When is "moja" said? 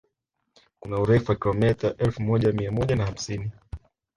2.21-2.51, 2.71-2.95